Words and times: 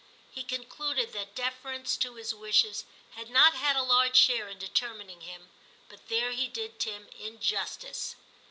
He 0.31 0.41
concluded 0.43 1.13
that 1.13 1.35
deference 1.35 1.95
to 1.97 2.15
his 2.15 2.33
wishes 2.33 2.85
had 3.11 3.29
not 3.29 3.53
had 3.53 3.75
a 3.75 3.83
large 3.83 4.15
share 4.15 4.47
in 4.49 4.57
determining 4.57 5.21
him, 5.21 5.51
but 5.89 6.07
there 6.09 6.31
he 6.31 6.47
did 6.47 6.79
Tim 6.79 7.07
injustice. 7.19 8.15